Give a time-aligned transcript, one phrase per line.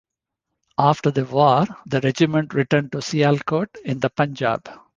[0.79, 4.67] After the war, the regiment returned to Sialkot in the Punjab.